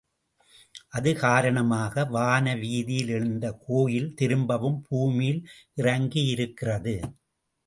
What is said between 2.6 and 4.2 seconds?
வீதியில் எழுந்த கோயில்